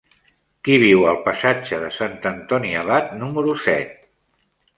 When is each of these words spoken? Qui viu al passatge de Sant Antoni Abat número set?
Qui 0.67 0.77
viu 0.83 1.03
al 1.09 1.19
passatge 1.27 1.79
de 1.83 1.89
Sant 1.99 2.15
Antoni 2.31 2.73
Abat 2.81 3.13
número 3.21 3.55
set? 3.69 3.95